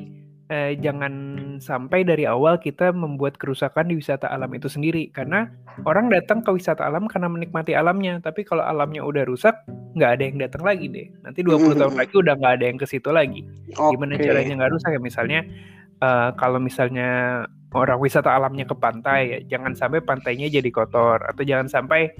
[0.48, 1.12] eh, jangan
[1.60, 5.52] sampai dari awal kita membuat kerusakan di wisata alam itu sendiri karena
[5.84, 9.54] orang datang ke wisata alam karena menikmati alamnya, tapi kalau alamnya udah rusak
[9.98, 11.06] nggak ada yang datang lagi deh.
[11.26, 11.78] Nanti 20 hmm.
[11.82, 13.42] tahun lagi udah nggak ada yang ke situ lagi.
[13.74, 13.92] Okay.
[13.98, 15.40] Gimana caranya nggak rusak ya misalnya
[16.02, 17.44] uh, kalau misalnya
[17.76, 22.16] orang wisata alamnya ke pantai ya jangan sampai pantainya jadi kotor atau jangan sampai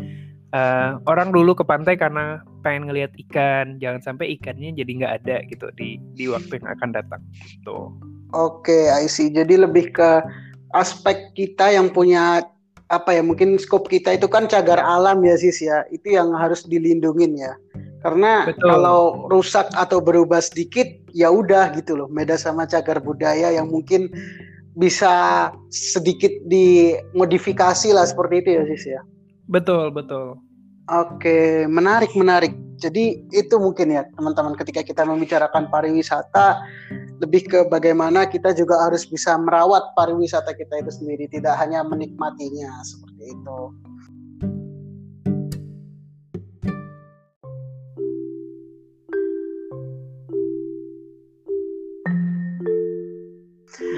[0.53, 3.77] uh, orang dulu ke pantai karena pengen ngelihat ikan.
[3.83, 7.21] Jangan sampai ikannya jadi nggak ada gitu di di waktu yang akan datang.
[7.37, 7.93] Gitu.
[8.37, 9.33] Oke okay, I see.
[9.33, 10.11] Jadi lebih ke
[10.77, 12.45] aspek kita yang punya
[12.89, 15.85] apa ya mungkin skop kita itu kan cagar alam ya sis ya.
[15.93, 17.53] Itu yang harus dilindungin ya.
[17.99, 18.69] Karena Betul.
[18.71, 22.07] kalau rusak atau berubah sedikit ya udah gitu loh.
[22.07, 24.07] Beda sama cagar budaya yang mungkin
[24.79, 29.03] bisa sedikit dimodifikasi lah seperti itu ya sis ya
[29.49, 30.37] Betul, betul.
[30.89, 32.53] Oke, menarik, menarik.
[32.79, 36.63] Jadi itu mungkin ya teman-teman ketika kita membicarakan pariwisata
[37.19, 42.71] lebih ke bagaimana kita juga harus bisa merawat pariwisata kita itu sendiri, tidak hanya menikmatinya
[42.87, 43.59] seperti itu.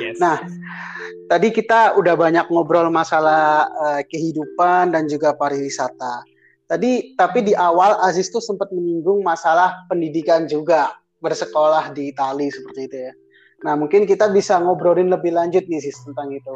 [0.01, 0.17] Yes.
[0.17, 0.41] Nah,
[1.31, 6.27] tadi kita udah banyak ngobrol masalah uh, kehidupan dan juga pariwisata.
[6.67, 10.91] Tadi tapi di awal Aziz tuh sempat menyinggung masalah pendidikan juga
[11.23, 13.13] bersekolah di Itali seperti itu ya.
[13.63, 16.55] Nah mungkin kita bisa ngobrolin lebih lanjut nih sis tentang itu.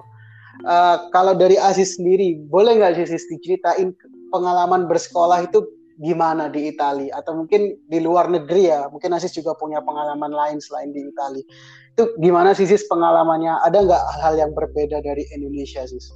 [0.66, 3.94] Uh, kalau dari Aziz sendiri, boleh nggak sih sis diceritain
[4.30, 5.62] pengalaman bersekolah itu
[6.02, 10.58] gimana di Italia atau mungkin di luar negeri ya mungkin Asis juga punya pengalaman lain
[10.58, 11.46] selain di Italia
[11.94, 16.10] itu gimana sih sis pengalamannya ada nggak hal-hal yang berbeda dari Indonesia sis?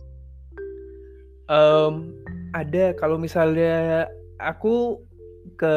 [1.46, 2.18] Um,
[2.50, 4.10] ada kalau misalnya
[4.42, 4.98] aku
[5.54, 5.74] ke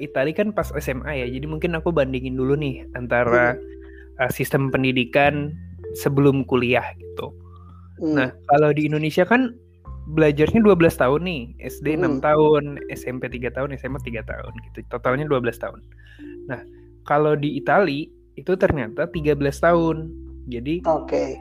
[0.00, 4.24] Italia kan pas SMA ya jadi mungkin aku bandingin dulu nih antara hmm.
[4.24, 5.52] uh, sistem pendidikan
[6.00, 7.36] sebelum kuliah gitu.
[8.00, 8.16] Hmm.
[8.16, 9.52] Nah kalau di Indonesia kan
[10.10, 12.22] belajarnya 12 tahun nih, SD hmm.
[12.22, 14.78] 6 tahun, SMP 3 tahun, SMA 3 tahun gitu.
[14.90, 15.80] Totalnya 12 tahun.
[16.50, 16.60] Nah,
[17.06, 20.10] kalau di Itali itu ternyata 13 tahun.
[20.50, 21.38] Jadi okay.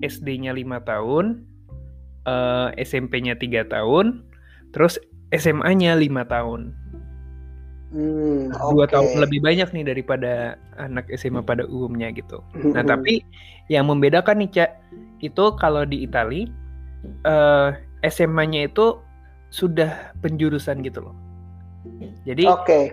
[0.00, 1.44] SD-nya 5 tahun,
[2.24, 4.24] uh, eh, SMP-nya 3 tahun,
[4.72, 4.96] terus
[5.34, 6.72] SMA-nya 5 tahun.
[7.90, 8.94] Hmm, dua okay.
[8.94, 12.38] tahun lebih banyak nih daripada anak SMA pada umumnya gitu.
[12.54, 12.90] Nah hmm.
[12.90, 13.26] tapi
[13.66, 14.70] yang membedakan nih cak
[15.18, 16.46] itu kalau di Italia
[17.26, 17.74] uh,
[18.06, 19.00] SMA-nya itu
[19.50, 21.16] sudah penjurusan gitu loh.
[22.24, 22.64] Jadi Oke.
[22.64, 22.84] Okay.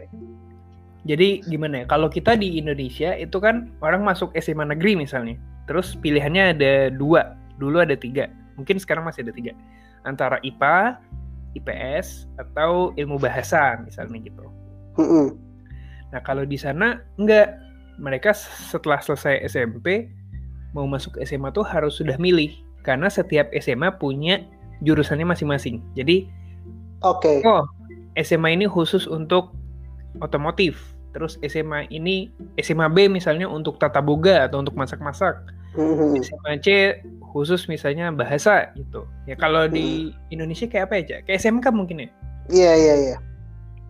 [1.08, 1.86] Jadi gimana ya?
[1.88, 7.40] Kalau kita di Indonesia itu kan orang masuk SMA negeri misalnya, terus pilihannya ada dua,
[7.56, 8.28] dulu ada tiga,
[8.60, 9.56] mungkin sekarang masih ada tiga,
[10.04, 11.00] antara IPA,
[11.56, 14.52] IPS atau ilmu bahasa misalnya gitu.
[15.00, 15.28] Mm -hmm.
[16.12, 17.56] Nah kalau di sana enggak,
[17.96, 20.12] mereka setelah selesai SMP
[20.76, 22.52] mau masuk SMA tuh harus sudah milih,
[22.84, 24.44] karena setiap SMA punya
[24.82, 25.82] jurusannya masing-masing.
[25.98, 26.28] Jadi
[27.06, 27.42] Oke.
[27.42, 27.46] Okay.
[27.46, 27.70] Oh,
[28.18, 29.54] SMA ini khusus untuk
[30.22, 30.82] otomotif.
[31.14, 32.30] Terus SMA ini
[32.62, 35.38] SMA B misalnya untuk tata boga atau untuk masak-masak.
[35.78, 36.12] Mm-hmm.
[36.26, 36.68] SMA C
[37.22, 39.06] khusus misalnya bahasa gitu.
[39.30, 39.72] Ya kalau mm.
[39.74, 40.34] di mm-hmm.
[40.34, 42.10] Indonesia kayak apa ya, Kayak SMK mungkin ya?
[42.10, 42.10] Iya,
[42.50, 43.10] yeah, iya, yeah, iya.
[43.10, 43.20] Yeah.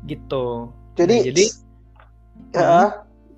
[0.08, 0.45] Gitu.
[0.97, 1.45] Jadi nah, jadi
[2.58, 2.89] ya, hmm.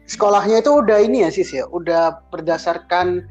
[0.08, 3.28] sekolahnya itu udah ini ya, Sis ya, udah berdasarkan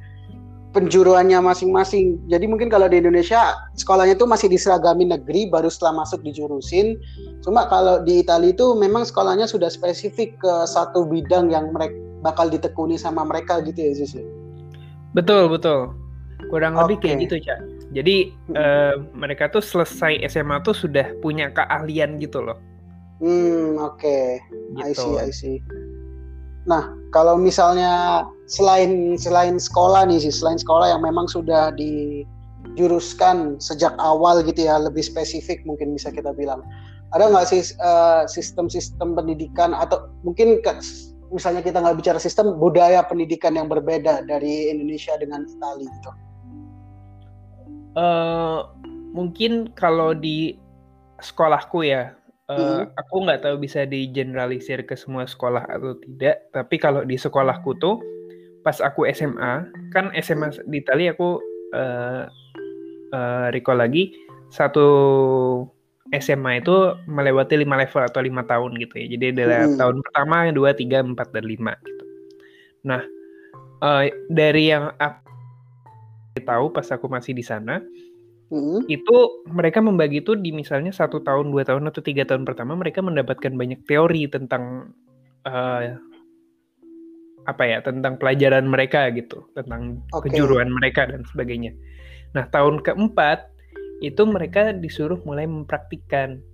[0.79, 2.23] penjuruannya masing-masing.
[2.31, 6.95] Jadi mungkin kalau di Indonesia sekolahnya itu masih diseragami negeri baru setelah masuk dijurusin.
[7.43, 12.47] Cuma kalau di Italia itu memang sekolahnya sudah spesifik ke satu bidang yang mereka bakal
[12.51, 14.15] ditekuni sama mereka gitu ya Zus.
[14.15, 14.25] Ya?
[15.15, 15.95] Betul, betul.
[16.55, 16.83] Kurang okay.
[16.87, 17.59] lebih kayak gitu, Cak.
[17.91, 18.55] Jadi hmm.
[18.55, 22.59] uh, mereka tuh selesai SMA tuh sudah punya keahlian gitu loh.
[23.19, 23.99] Hmm, oke.
[23.99, 24.39] Okay.
[24.79, 24.87] Gitu.
[24.87, 25.57] I see, I see.
[26.69, 33.93] Nah, kalau misalnya selain selain sekolah nih sih, selain sekolah yang memang sudah dijuruskan sejak
[34.01, 36.65] awal gitu ya, lebih spesifik mungkin bisa kita bilang.
[37.17, 40.73] Ada nggak sih uh, sistem-sistem pendidikan atau mungkin ke,
[41.33, 46.11] misalnya kita nggak bicara sistem budaya pendidikan yang berbeda dari Indonesia dengan Italia gitu?
[47.97, 48.69] Uh,
[49.13, 50.57] mungkin kalau di
[51.21, 52.17] sekolahku ya
[52.49, 57.77] Uh, aku nggak tahu bisa digeneralisir ke semua sekolah atau tidak, tapi kalau di sekolahku
[57.77, 58.01] tuh
[58.67, 61.39] pas aku SMA, kan SMA di Italia aku
[61.73, 62.25] uh,
[63.15, 64.13] uh, recall lagi
[64.49, 64.87] satu
[66.09, 69.07] SMA itu melewati lima level atau lima tahun gitu ya.
[69.13, 69.77] Jadi adalah hmm.
[69.77, 72.05] tahun pertama, dua, tiga, empat, dan lima gitu.
[72.89, 73.05] Nah,
[73.85, 77.85] uh, dari yang aku tahu pas aku masih di sana,
[78.49, 78.89] hmm.
[78.89, 79.17] itu
[79.53, 83.53] mereka membagi itu di misalnya satu tahun, dua tahun atau tiga tahun pertama mereka mendapatkan
[83.53, 84.97] banyak teori tentang
[85.45, 86.01] uh,
[87.49, 90.29] apa ya tentang pelajaran mereka gitu, tentang okay.
[90.29, 91.73] kejuruan mereka dan sebagainya.
[92.37, 93.49] Nah tahun keempat
[94.05, 96.45] itu mereka disuruh mulai mempraktikkan.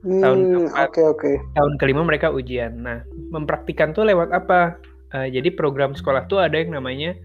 [0.00, 1.34] Hmm, tahun keempat, okay, okay.
[1.58, 2.86] tahun kelima mereka ujian.
[2.86, 3.02] Nah
[3.34, 4.78] mempraktikkan tuh lewat apa?
[5.10, 7.18] Uh, jadi program sekolah tuh ada yang namanya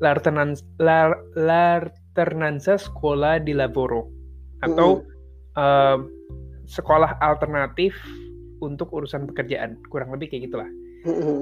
[0.00, 4.08] Lartenans, Lar, Lar, alternanza sekolah di lavoro
[4.64, 5.60] atau mm-hmm.
[5.60, 5.98] uh,
[6.64, 7.92] sekolah alternatif
[8.64, 10.70] untuk urusan pekerjaan kurang lebih kayak gitulah.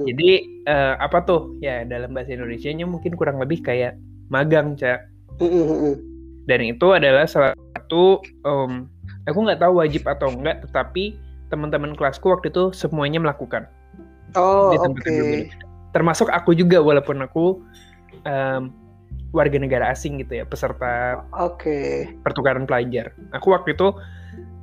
[0.05, 0.29] Jadi
[0.69, 3.97] uh, apa tuh ya dalam bahasa Indonesia nya mungkin kurang lebih kayak
[4.29, 5.09] magang cak
[6.45, 8.87] dan itu adalah salah satu um,
[9.25, 11.17] aku nggak tahu wajib atau enggak tetapi
[11.49, 13.65] teman-teman kelasku waktu itu semuanya melakukan
[14.37, 15.49] oh oke okay.
[15.93, 17.61] termasuk aku juga walaupun aku
[18.25, 18.73] um,
[19.35, 22.15] warga negara asing gitu ya peserta okay.
[22.23, 23.11] pertukaran pelajar.
[23.35, 23.91] Aku waktu itu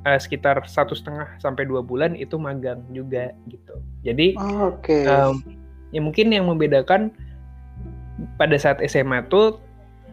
[0.05, 3.75] uh, sekitar satu setengah sampai dua bulan itu magang juga gitu.
[4.03, 5.07] Jadi okay.
[5.07, 5.39] um,
[5.95, 7.11] ya mungkin yang membedakan
[8.37, 9.59] pada saat SMA tuh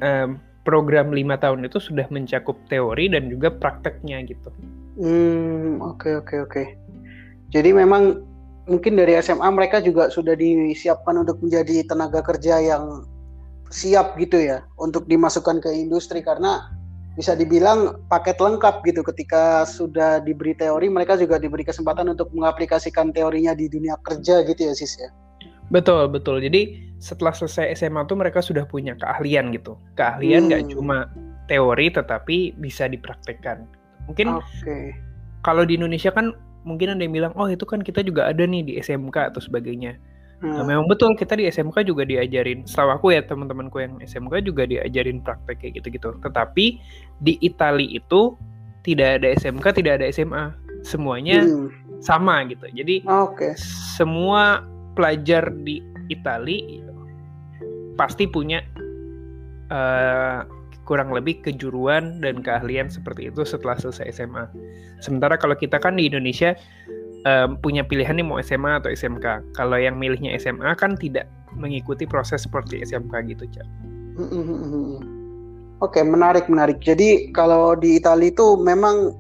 [0.01, 4.51] um, program lima tahun itu sudah mencakup teori dan juga prakteknya gitu.
[5.01, 6.53] Hmm oke okay, oke okay, oke.
[6.53, 6.67] Okay.
[7.51, 8.23] Jadi memang
[8.71, 13.03] mungkin dari SMA mereka juga sudah disiapkan untuk menjadi tenaga kerja yang
[13.71, 16.71] siap gitu ya untuk dimasukkan ke industri karena
[17.21, 23.13] bisa dibilang paket lengkap gitu ketika sudah diberi teori mereka juga diberi kesempatan untuk mengaplikasikan
[23.13, 25.13] teorinya di dunia kerja gitu ya sis ya
[25.69, 30.73] betul betul jadi setelah selesai SMA tuh mereka sudah punya keahlian gitu keahlian nggak hmm.
[30.73, 31.13] cuma
[31.47, 33.69] teori tetapi bisa dipraktekkan
[34.09, 34.97] mungkin okay.
[35.45, 36.33] kalau di Indonesia kan
[36.65, 39.97] mungkin ada yang bilang oh itu kan kita juga ada nih di SMK atau sebagainya.
[40.41, 42.65] Nah, memang betul kita di SMK juga diajarin.
[42.65, 46.17] Setahu aku ya teman-temanku yang SMK juga diajarin praktek kayak gitu-gitu.
[46.17, 46.67] Tetapi
[47.21, 48.41] di Italia itu
[48.81, 50.57] tidak ada SMK, tidak ada SMA.
[50.81, 52.01] Semuanya hmm.
[52.01, 52.65] sama gitu.
[52.73, 53.53] Jadi okay.
[54.01, 54.65] semua
[54.97, 56.89] pelajar di Italia
[58.01, 58.65] pasti punya
[59.69, 60.49] uh,
[60.89, 64.49] kurang lebih kejuruan dan keahlian seperti itu setelah selesai SMA.
[65.05, 66.57] Sementara kalau kita kan di Indonesia
[67.27, 69.57] um, punya pilihan nih mau SMA atau SMK.
[69.57, 73.67] Kalau yang milihnya SMA kan tidak mengikuti proses seperti SMK gitu, Cak.
[75.81, 76.79] Oke, menarik menarik.
[76.85, 79.17] Jadi kalau di Italia itu memang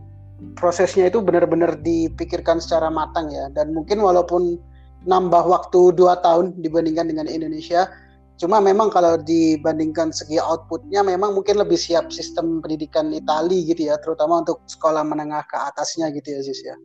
[0.56, 3.48] prosesnya itu benar-benar dipikirkan secara matang ya.
[3.52, 4.60] Dan mungkin walaupun
[5.08, 7.88] nambah waktu dua tahun dibandingkan dengan Indonesia,
[8.36, 13.96] cuma memang kalau dibandingkan segi outputnya memang mungkin lebih siap sistem pendidikan Italia gitu ya,
[14.04, 16.76] terutama untuk sekolah menengah ke atasnya gitu ya, Sis ya.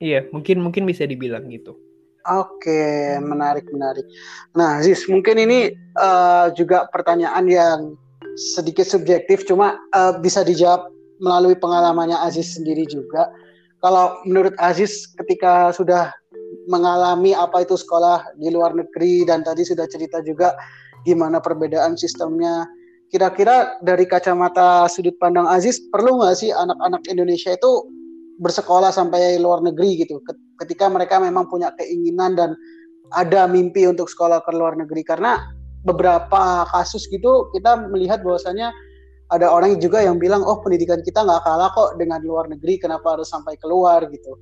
[0.00, 1.76] Iya, mungkin mungkin bisa dibilang gitu.
[2.24, 4.04] Oke, menarik menarik.
[4.56, 7.78] Nah, Ziz, mungkin ini uh, juga pertanyaan yang
[8.36, 10.88] sedikit subjektif, cuma uh, bisa dijawab
[11.20, 13.28] melalui pengalamannya Aziz sendiri juga.
[13.80, 16.12] Kalau menurut Aziz, ketika sudah
[16.68, 20.52] mengalami apa itu sekolah di luar negeri dan tadi sudah cerita juga
[21.04, 22.68] gimana perbedaan sistemnya,
[23.08, 27.88] kira-kira dari kacamata sudut pandang Aziz perlu nggak sih anak-anak Indonesia itu
[28.40, 30.18] bersekolah sampai luar negeri gitu.
[30.58, 32.56] Ketika mereka memang punya keinginan dan
[33.12, 35.04] ada mimpi untuk sekolah ke luar negeri.
[35.04, 35.38] Karena
[35.84, 38.72] beberapa kasus gitu kita melihat bahwasanya
[39.30, 43.14] ada orang juga yang bilang oh pendidikan kita nggak kalah kok dengan luar negeri kenapa
[43.14, 44.02] harus sampai keluar?
[44.10, 44.34] gitu.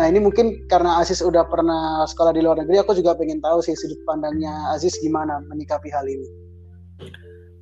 [0.00, 3.60] Nah ini mungkin karena Aziz udah pernah sekolah di luar negeri aku juga pengen tahu
[3.60, 6.28] sih sudut pandangnya Aziz gimana menyikapi hal ini.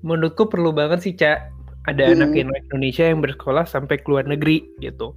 [0.01, 1.53] Menurutku perlu banget sih cak
[1.91, 2.23] ada Hmm.
[2.23, 5.13] anak Indonesia yang bersekolah sampai ke luar negeri gitu.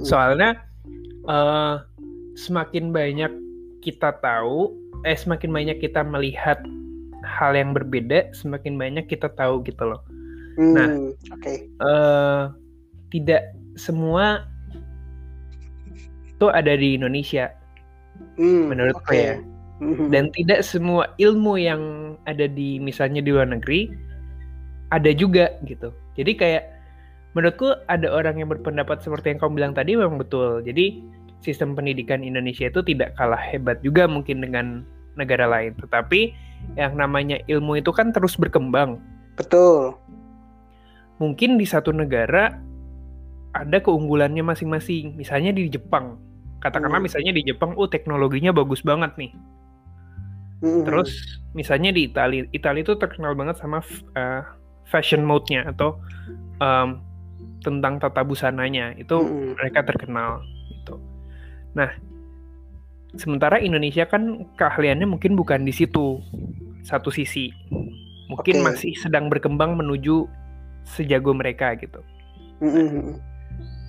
[0.00, 0.56] Soalnya
[1.28, 1.76] eh,
[2.34, 3.32] semakin banyak
[3.84, 4.72] kita tahu
[5.04, 6.62] eh semakin banyak kita melihat
[7.22, 10.00] hal yang berbeda semakin banyak kita tahu gitu loh
[10.52, 10.88] Hmm, nah.
[11.32, 11.52] oke.
[11.64, 12.42] eh
[13.08, 13.42] tidak
[13.74, 14.44] semua
[16.28, 17.48] itu ada di Indonesia
[18.36, 19.16] Hmm, menurutku oke.
[19.16, 19.36] ya.
[19.82, 20.12] Mhm.
[20.14, 21.82] dan tidak semua ilmu yang
[22.28, 23.90] ada di misalnya di luar negeri
[24.92, 25.90] ada juga gitu.
[26.14, 26.64] Jadi kayak
[27.32, 30.60] menurutku ada orang yang berpendapat seperti yang kamu bilang tadi memang betul.
[30.60, 31.00] Jadi
[31.42, 34.86] sistem pendidikan Indonesia itu tidak kalah hebat juga mungkin dengan
[35.18, 35.74] negara lain.
[35.80, 36.32] Tetapi
[36.78, 39.00] yang namanya ilmu itu kan terus berkembang.
[39.34, 39.96] Betul.
[41.18, 42.56] Mungkin di satu negara
[43.52, 45.16] ada keunggulannya masing-masing.
[45.16, 46.16] Misalnya di Jepang.
[46.62, 47.06] Katakanlah Hmm.
[47.10, 49.32] misalnya di Jepang, oh teknologinya bagus banget nih.
[50.62, 50.86] Mhm.
[50.86, 51.10] Terus
[51.58, 53.82] misalnya di Italia, Italia itu terkenal banget sama
[54.14, 54.42] eh,
[54.86, 55.98] fashion mode-nya atau
[56.62, 57.02] em,
[57.62, 59.54] tentang tata busananya itu Mm-mm.
[59.58, 60.98] mereka terkenal gitu.
[61.78, 61.90] Nah,
[63.16, 66.18] sementara Indonesia kan keahliannya mungkin bukan di situ
[66.82, 67.54] satu sisi,
[68.26, 68.66] mungkin Oke.
[68.66, 70.26] masih sedang berkembang menuju
[70.82, 72.02] sejago mereka gitu.
[72.62, 73.18] Mhm.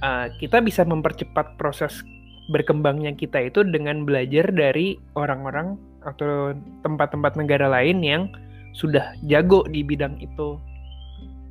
[0.03, 2.03] Eh, kita bisa mempercepat proses
[2.51, 6.51] berkembangnya kita itu dengan belajar dari orang-orang atau
[6.83, 8.27] tempat-tempat negara lain yang
[8.75, 10.59] sudah jago di bidang itu.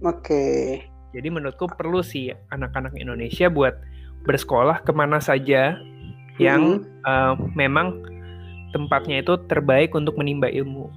[0.04, 0.84] Oke.
[1.12, 3.76] Jadi menurutku perlu sih anak-anak Indonesia buat
[4.24, 5.76] bersekolah ke mana saja
[6.40, 7.04] yang Mhm.
[7.04, 8.00] eh, memang
[8.72, 10.88] tempatnya itu terbaik untuk menimba ilmu.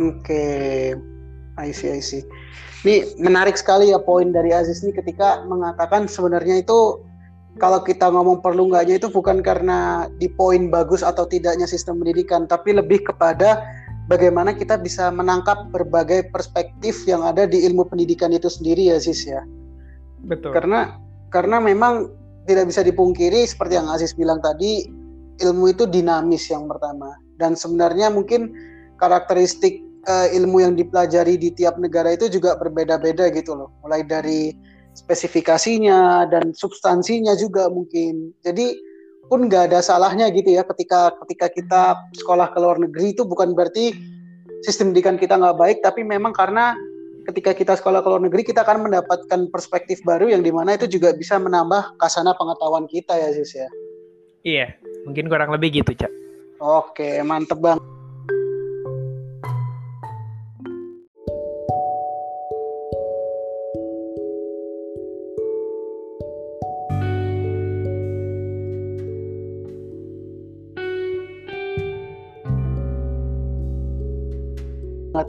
[0.00, 0.96] Oke,
[1.60, 2.24] I see, I see.
[2.84, 7.00] Ini menarik sekali ya poin dari Aziz nih ketika mengatakan sebenarnya itu
[7.56, 12.44] kalau kita ngomong perlu nggaknya itu bukan karena di poin bagus atau tidaknya sistem pendidikan,
[12.44, 13.64] tapi lebih kepada
[14.06, 19.26] bagaimana kita bisa menangkap berbagai perspektif yang ada di ilmu pendidikan itu sendiri ya, Aziz
[19.26, 19.42] ya.
[20.26, 20.54] Betul.
[20.54, 20.98] Karena
[21.30, 22.10] karena memang
[22.46, 24.86] tidak bisa dipungkiri seperti yang Aziz bilang tadi,
[25.42, 28.54] ilmu itu dinamis yang pertama dan sebenarnya mungkin
[28.96, 33.68] karakteristik eh, ilmu yang dipelajari di tiap negara itu juga berbeda-beda gitu loh.
[33.84, 34.54] Mulai dari
[34.96, 38.32] spesifikasinya dan substansinya juga mungkin.
[38.40, 38.72] Jadi
[39.26, 41.82] pun nggak ada salahnya gitu ya ketika ketika kita
[42.14, 43.90] sekolah ke luar negeri itu bukan berarti
[44.62, 46.74] sistem pendidikan kita nggak baik, tapi memang karena
[47.26, 50.86] ketika kita sekolah ke luar negeri kita akan mendapatkan perspektif baru yang di mana itu
[50.86, 53.68] juga bisa menambah kasana pengetahuan kita ya Sis ya.
[54.46, 54.66] Iya,
[55.02, 56.12] mungkin kurang lebih gitu, Cak.
[56.62, 57.95] Oke, mantep bang.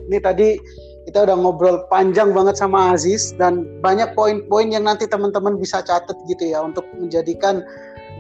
[0.08, 0.58] Ini tadi
[1.08, 6.16] kita udah ngobrol panjang banget sama Aziz dan banyak poin-poin yang nanti teman-teman bisa catat
[6.28, 7.64] gitu ya untuk menjadikan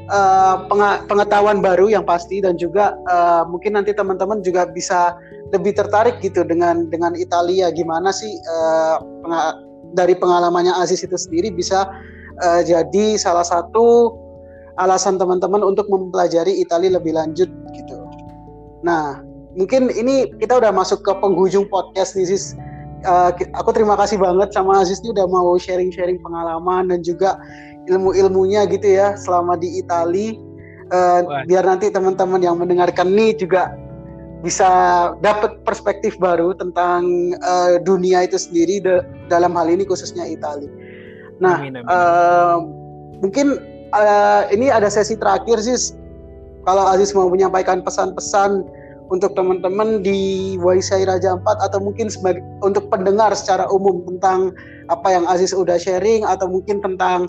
[0.07, 0.63] uh,
[1.11, 5.19] pengetahuan baru yang pasti dan juga uh, mungkin nanti teman-teman juga bisa
[5.51, 9.59] lebih tertarik gitu dengan dengan Italia gimana sih uh, penga-
[9.91, 11.91] dari pengalamannya Aziz itu sendiri bisa
[12.39, 14.15] uh, jadi salah satu
[14.79, 17.97] alasan teman-teman untuk mempelajari Italia lebih lanjut gitu.
[18.85, 19.26] Nah,
[19.57, 22.53] mungkin ini kita udah masuk ke penghujung podcast nih Sis.
[23.05, 27.37] Uh, aku terima kasih banget sama Aziz ini udah mau sharing-sharing pengalaman dan juga
[27.89, 30.37] ilmu-ilmunya gitu ya selama di Itali.
[30.87, 31.43] Uh, Wah.
[31.43, 33.75] biar nanti teman-teman yang mendengarkan nih juga
[34.39, 34.69] bisa
[35.19, 40.69] dapat perspektif baru tentang uh, dunia itu sendiri da- dalam hal ini khususnya Itali.
[41.43, 41.85] Nah, Amin, amin.
[41.91, 42.57] uh,
[43.19, 43.59] mungkin
[43.91, 45.75] uh, ini ada sesi terakhir sih.
[46.63, 48.63] Kalau Aziz mau menyampaikan pesan-pesan
[49.07, 54.51] untuk teman-teman di Waisai Raja Ampat atau mungkin sebagai untuk pendengar secara umum tentang
[54.91, 57.27] apa yang Aziz udah sharing atau mungkin tentang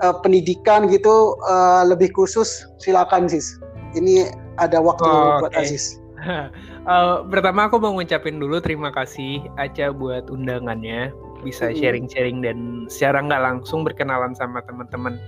[0.00, 3.60] uh, pendidikan gitu uh, lebih khusus silakan sis.
[3.96, 4.28] Ini
[4.60, 5.60] ada waktu Oh, buat oke.
[5.60, 5.98] Aziz.
[6.88, 11.12] Eh, pertama aku mau ngucapin dulu terima kasih Aca buat undangannya
[11.44, 15.20] bisa sharing-sharing dan secara nggak langsung berkenalan sama teman-teman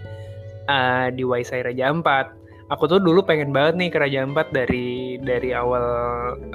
[0.72, 2.39] eh, di Waisai Raja Ampat.
[2.70, 5.84] Aku tuh dulu pengen banget nih ke Raja Ampat dari dari awal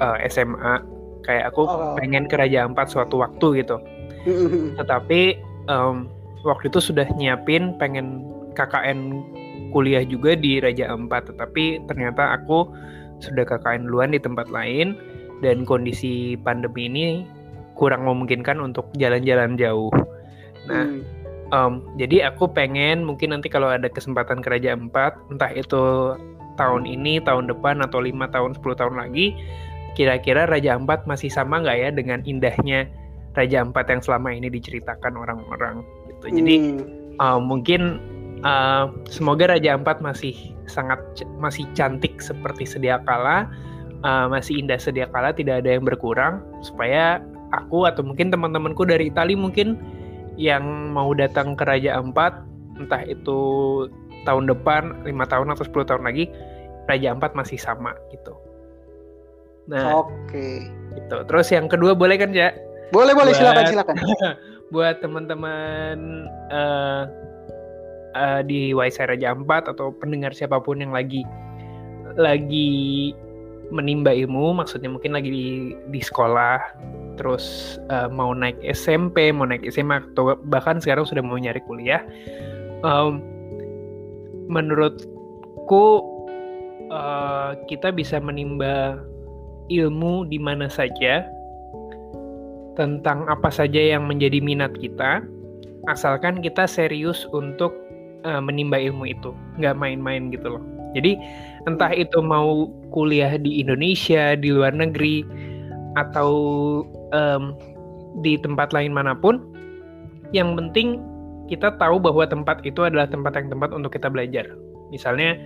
[0.00, 0.80] eh, SMA.
[1.22, 1.92] Kayak aku Oh.
[1.94, 3.76] pengen ke Raja Ampat suatu waktu gitu.
[4.74, 5.20] Tetapi
[5.66, 5.96] em,
[6.42, 8.24] waktu itu sudah nyiapin pengen
[8.56, 9.20] KKN
[9.70, 12.70] kuliah juga di Raja Ampat, tetapi ternyata aku
[13.20, 14.96] sudah KKN duluan di tempat lain
[15.44, 17.06] dan kondisi pandemi ini
[17.76, 19.92] kurang memungkinkan untuk jalan-jalan jauh.
[20.64, 21.02] Nah, Hmm.
[21.52, 26.14] Em, jadi aku pengen mungkin nanti kalau ada kesempatan ke Raja Ampat, entah itu
[26.56, 29.36] tahun ini, tahun depan atau lima tahun, 10 tahun lagi,
[29.96, 32.88] kira-kira Raja Ampat masih sama nggak ya dengan indahnya
[33.36, 36.26] Raja Ampat yang selama ini diceritakan orang-orang gitu.
[36.40, 37.20] Jadi hmm.
[37.20, 38.00] uh, mungkin
[38.44, 40.34] uh, semoga Raja Ampat masih
[40.66, 40.98] sangat
[41.38, 43.48] masih cantik seperti sedia kala,
[44.02, 47.20] uh, masih indah sedia kala, tidak ada yang berkurang supaya
[47.54, 49.78] aku atau mungkin teman-temanku dari Italia mungkin
[50.36, 52.44] yang mau datang ke Raja Ampat
[52.76, 53.38] entah itu
[54.28, 56.28] tahun depan, lima tahun atau 10 tahun lagi,
[56.86, 58.36] Raja Ampat masih sama gitu.
[59.66, 60.12] Nah, oke.
[60.28, 60.68] Okay.
[60.94, 61.16] Gitu.
[61.26, 62.52] Terus yang kedua boleh kan, ya?
[62.94, 63.96] Boleh, boleh, buat, silakan, silakan.
[64.74, 65.96] buat teman-teman
[66.52, 67.02] uh,
[68.14, 71.26] uh, di Waisai Raja Ampat atau pendengar siapa pun yang lagi
[72.16, 73.12] lagi
[73.74, 75.46] menimba ilmu, maksudnya mungkin lagi di,
[75.90, 76.62] di sekolah,
[77.18, 82.02] terus uh, mau naik SMP, mau naik SMA, atau bahkan sekarang sudah mau nyari kuliah.
[82.86, 83.24] Um,
[84.46, 86.04] menurutku
[86.94, 89.02] uh, kita bisa menimba
[89.66, 91.26] ilmu di mana saja
[92.78, 95.24] tentang apa saja yang menjadi minat kita,
[95.90, 97.74] asalkan kita serius untuk
[98.22, 100.62] uh, menimba ilmu itu, nggak main-main gitu loh.
[100.94, 101.18] Jadi
[101.66, 105.26] entah itu mau kuliah di Indonesia, di luar negeri,
[105.98, 106.30] atau
[107.10, 107.54] um,
[108.22, 109.42] di tempat lain mana pun,
[110.30, 111.02] yang penting
[111.46, 114.46] kita tahu bahwa tempat itu adalah tempat yang tempat untuk kita belajar.
[114.90, 115.38] Misalnya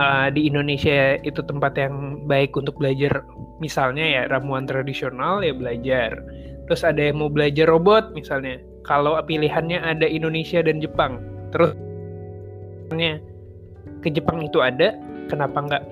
[0.00, 3.24] uh, di Indonesia itu tempat yang baik untuk belajar,
[3.60, 6.20] misalnya ya ramuan tradisional ya belajar.
[6.66, 8.60] Terus ada yang mau belajar robot misalnya.
[8.86, 11.18] Kalau pilihannya ada Indonesia dan Jepang
[11.50, 11.74] terus
[14.02, 14.94] ke Jepang itu ada
[15.26, 15.84] kenapa nggak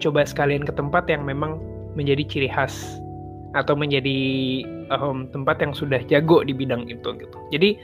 [0.00, 1.60] coba sekalian ke tempat yang memang
[1.94, 3.00] menjadi ciri khas
[3.58, 4.18] atau menjadi
[4.94, 7.36] um, tempat yang sudah jago di bidang itu gitu.
[7.50, 7.76] Jadi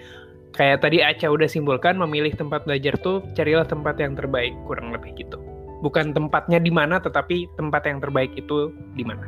[0.55, 5.13] kayak tadi Aca udah simpulkan memilih tempat belajar tuh carilah tempat yang terbaik kurang lebih
[5.19, 5.37] gitu.
[5.85, 9.27] Bukan tempatnya di mana tetapi tempat yang terbaik itu di mana.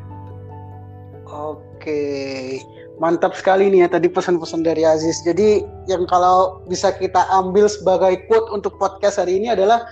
[1.29, 2.57] Oke.
[2.99, 5.23] Mantap sekali nih ya tadi pesan-pesan dari Aziz.
[5.23, 9.85] Jadi yang kalau bisa kita ambil sebagai quote untuk podcast hari ini adalah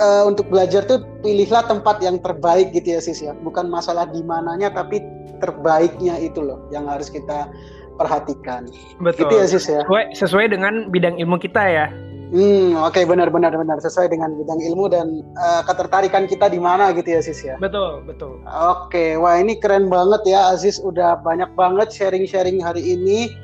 [0.00, 3.36] uh, untuk belajar tuh pilihlah tempat yang terbaik gitu ya Sis ya.
[3.44, 5.04] Bukan masalah di mananya tapi
[5.38, 7.52] terbaiknya itu loh yang harus kita
[8.00, 8.64] perhatikan.
[9.04, 9.28] Betul.
[9.28, 9.80] Gitu ya Sis ya.
[9.84, 11.86] Sesuai, sesuai dengan bidang ilmu kita ya.
[12.30, 13.50] Hmm, oke okay, benar benar
[13.82, 17.58] sesuai dengan bidang ilmu dan uh, ketertarikan kita di mana gitu ya Aziz ya.
[17.58, 18.38] Betul, betul.
[18.46, 19.10] Oke, okay.
[19.18, 23.34] wah ini keren banget ya Aziz udah banyak banget sharing-sharing hari ini.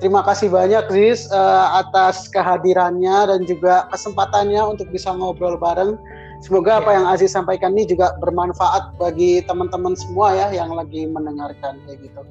[0.00, 6.00] Terima kasih banyak Aziz uh, atas kehadirannya dan juga kesempatannya untuk bisa ngobrol bareng.
[6.40, 6.78] Semoga ya.
[6.80, 12.00] apa yang Aziz sampaikan ini juga bermanfaat bagi teman-teman semua ya yang lagi mendengarkan kayak
[12.00, 12.24] gitu.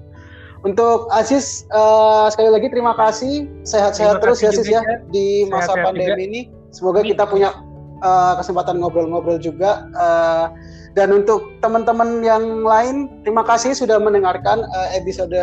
[0.65, 4.81] Untuk Aziz uh, sekali lagi terima kasih sehat-sehat terus ya Aziz ya
[5.13, 6.25] di masa sehat, pandemi juga.
[6.25, 6.41] ini.
[6.73, 7.53] Semoga kita punya
[8.01, 9.85] uh, kesempatan ngobrol-ngobrol juga.
[9.93, 10.49] Uh,
[10.97, 15.37] dan untuk teman-teman yang lain, terima kasih sudah mendengarkan uh, episode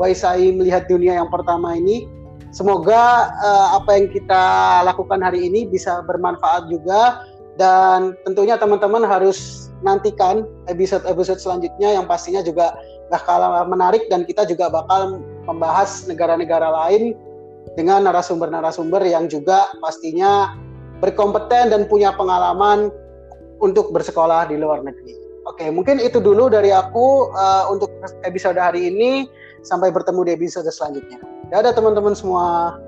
[0.00, 2.08] Waisai melihat dunia yang pertama ini.
[2.50, 4.44] Semoga uh, apa yang kita
[4.88, 7.22] lakukan hari ini bisa bermanfaat juga
[7.60, 12.74] dan tentunya teman-teman harus nantikan episode-episode selanjutnya yang pastinya juga
[13.12, 17.14] gak kalah menarik dan kita juga bakal membahas negara-negara lain
[17.78, 20.58] dengan narasumber-narasumber yang juga pastinya
[20.98, 22.90] berkompeten dan punya pengalaman
[23.60, 25.16] untuk bersekolah di luar negeri.
[25.48, 27.88] Oke, mungkin itu dulu dari aku uh, untuk
[28.24, 29.28] episode hari ini.
[29.60, 31.20] Sampai bertemu di episode selanjutnya.
[31.52, 32.78] Dadah teman-teman semua.